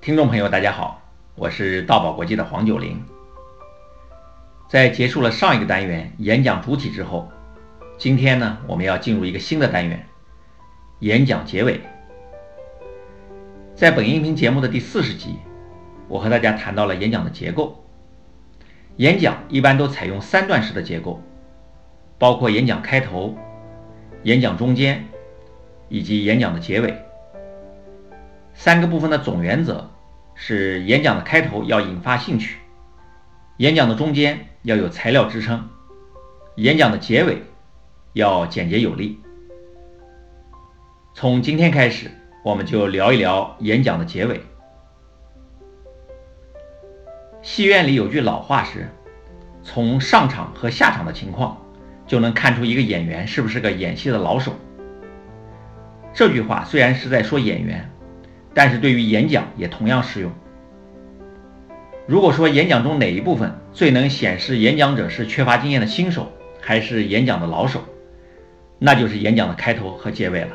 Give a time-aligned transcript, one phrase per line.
[0.00, 1.00] 听众朋友，大家好，
[1.36, 3.00] 我是道宝国际的黄九龄。
[4.68, 7.30] 在结束了上一个单元演讲主体之后，
[7.98, 10.04] 今天呢，我们要进入一个新的单元——
[11.00, 11.80] 演讲结尾。
[13.76, 15.36] 在本音频节目的第四十集，
[16.08, 17.84] 我和大家谈到了演讲的结构。
[18.96, 21.22] 演讲一般都采用三段式的结构，
[22.18, 23.36] 包括演讲开头、
[24.24, 25.04] 演讲中间
[25.88, 26.94] 以及演讲的结尾。
[28.64, 29.90] 三个部分的总原则
[30.36, 32.58] 是：演讲的开头要引发兴趣，
[33.56, 35.68] 演讲的中间要有材料支撑，
[36.54, 37.42] 演讲的结尾
[38.12, 39.20] 要简洁有力。
[41.12, 42.08] 从今天开始，
[42.44, 44.40] 我们就聊一聊演讲的结尾。
[47.42, 48.88] 戏院里有句老话是：
[49.64, 51.60] 从上场和下场的情况，
[52.06, 54.54] 就能看出一个演员是不是个演戏的老手。
[56.14, 57.88] 这句话虽然是在说演员。
[58.54, 60.30] 但是对于演讲也同样适用。
[62.06, 67.80] 如果说演讲中哪一部分最能显示演讲者是缺乏经验的新手，还是演讲的老手，
[68.78, 70.50] 那就是演讲的开头和结尾了。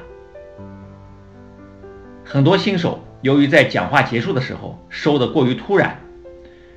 [2.25, 5.99] 很多新手由于在讲话结束的时候收的过于突然，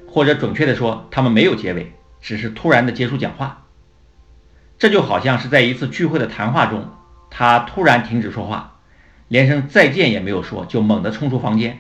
[0.07, 3.67] 或者准确的说，他们没有结尾，只是突然的结束讲话。
[4.79, 6.89] 这就好像是在一次聚会的谈话中，
[7.29, 8.80] 他突然停止说话。
[9.31, 11.79] 连声再见也没有说，就猛地冲出房间，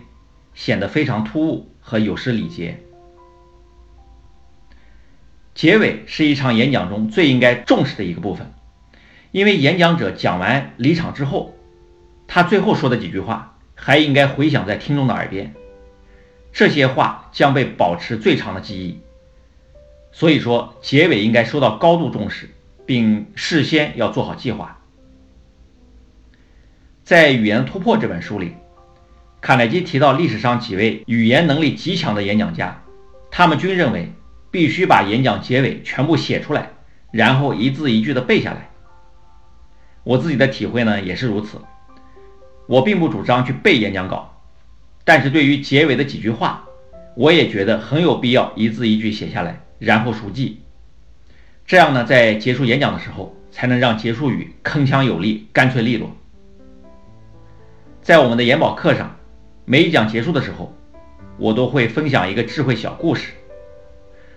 [0.55, 2.79] 显得非常突兀和有失礼节。
[5.53, 8.53] 结尾是一场演讲中最应该重视的一个部分，
[9.33, 11.57] 因为演讲者讲完离场之后，
[12.29, 15.53] 他最后说的几句话还应该回响在听众的耳边，
[16.53, 19.01] 这些话将被保持最长的记忆。
[20.12, 22.48] 所以说，结尾应该受到高度重视，
[22.87, 24.80] 并事先要做好计划。
[27.11, 28.55] 在《语言突破》这本书里，
[29.41, 32.84] 卡耐基提到历史上几位语言能力极强的演讲家，
[33.33, 34.12] 他们均认为
[34.52, 36.70] 必须把演讲结尾全部写出来，
[37.11, 38.70] 然后一字一句的背下来。
[40.05, 41.58] 我自己的体会呢也是如此。
[42.68, 44.40] 我并不主张去背演讲稿，
[45.05, 46.64] 但是对于结尾的几句话，
[47.17, 50.61] 我也觉得很有必要一字一句写下来，然后熟记。
[51.67, 56.08] 这样呢，在结束演讲的时候，才能让结束语铿锵有力、干脆利落。
[58.02, 59.14] 在我们的研宝课上，
[59.66, 60.72] 每一讲结束的时候，
[61.36, 63.34] 我都会分享一个智慧小故事。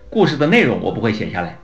[0.10, 1.58] 故事的内容我不会写下来，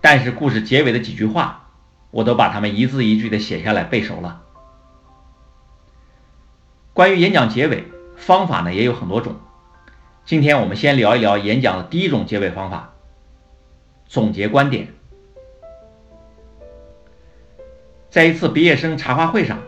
[0.00, 1.68] 但是故事结尾的几句话，
[2.10, 4.40] 我都把它们一字一句的写下来背熟了。
[6.94, 7.84] 关于演讲结尾
[8.16, 9.36] 方法呢，也有很多种。
[10.24, 12.94] 今天我们先聊一聊演讲的第一种结尾方法——
[14.08, 14.88] 总结观点。
[18.08, 19.58] 在一次毕业生茶话会上。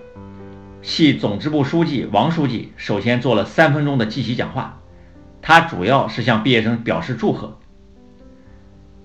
[0.85, 4.83] 系总支部书记王书记首先做了三分钟的即席讲话，
[5.41, 7.59] 他主要是向毕业生表示祝贺。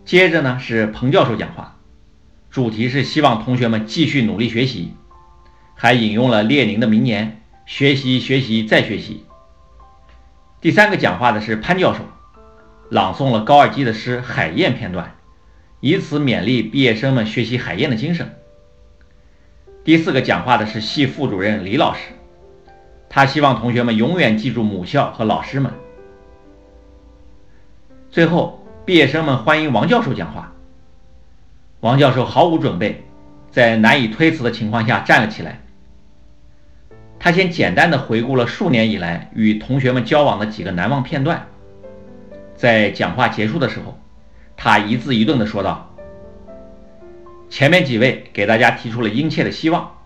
[0.03, 1.77] 接着呢是彭教授讲话，
[2.51, 4.91] 主题是希望同学们继续努力学习，
[5.73, 9.23] 还引用了列宁的名言：“学习，学习，再学习。”
[10.59, 12.01] 第三个讲话的是潘教授，
[12.89, 15.15] 朗诵了高尔基的诗《海燕》片段，
[15.79, 18.35] 以此勉励毕业生们学习海燕的精神。
[19.89, 22.11] 第四个讲话的是系副主任李老师，
[23.09, 25.73] 他希望同学们永远记住母校和老师们。
[28.11, 30.53] 最后，毕业生们欢迎王教授讲话。
[31.79, 33.03] 王教授毫无准备，
[33.49, 35.59] 在难以推辞的情况下站了起来。
[37.17, 41.47] 他先简单的回顾了数年以来与同学们交往的几个难忘片段。
[42.55, 43.97] 在讲话结束的时候，
[44.55, 45.88] 他一字一顿的说道。
[47.49, 49.97] 前面几位给大家提出了殷切的希望，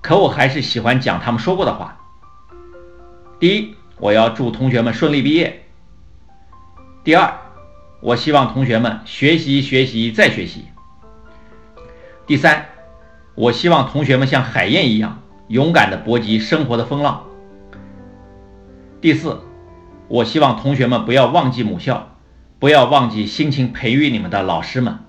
[0.00, 1.98] 可我还是喜欢讲他们说过的话。
[3.40, 5.64] 第一，我要祝同学们顺利毕业；
[7.02, 7.34] 第二，
[8.00, 10.60] 我希望同学们学习学习再学习；
[12.26, 12.66] 第三，
[13.34, 17.24] 我希望同学们像海燕一样勇敢地搏击生活的风浪；
[19.00, 19.42] 第四，
[20.06, 22.16] 我希望同学们不要忘记母校，
[22.60, 25.00] 不要忘记辛勤培育你们的老师们。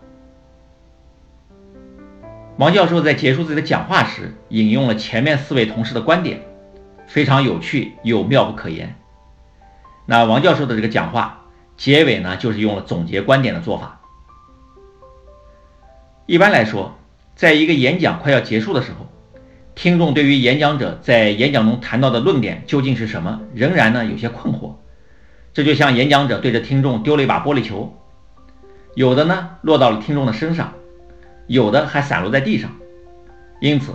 [2.64, 6.44] 王教授在结束自己的讲话时，引用了前面四位同事的观点，
[7.08, 8.96] 非常有趣又妙不可言。
[10.06, 11.42] 那王教授的这个讲话
[11.76, 14.00] 结尾呢，就是用了总结观点的做法。
[16.26, 16.96] 一般来说，
[17.36, 19.10] 在一个演讲快要结束的时候，
[19.76, 24.76] 听众对于演讲者在演讲中谈到的论点究竟是什么，仍然呢有些困惑。
[25.54, 27.94] 这就像演讲者对着听众丢了一把玻璃球，
[28.96, 30.74] 有的呢落到了听众的身上。
[31.54, 32.72] 有的还散落在地上，
[33.62, 33.94] 因此，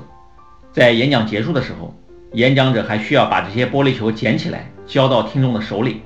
[0.70, 1.92] 在演讲结束的时候，
[2.34, 6.02] 演讲者还需要把这些玻璃球捡起来，交到听众的手里。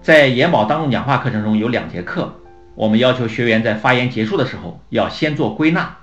[0.00, 2.32] 在研宝当众讲话课程中有两节课，
[2.76, 5.96] 我们要求学员在发言结束的时候要先做归纳，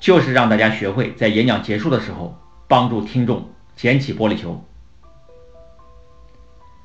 [0.00, 2.34] 就是让大家学会在演讲结束的时候
[2.66, 3.46] 帮助听众
[3.76, 4.64] 捡起玻璃球。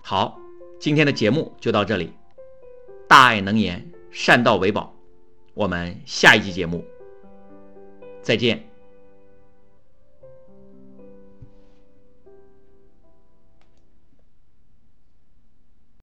[0.02, 0.38] 好，
[0.78, 2.12] 今天的节目就到这里。
[3.08, 4.94] 大爱能言，善道为宝。
[5.62, 6.84] 我们下一集节目
[8.24, 8.71] 再见。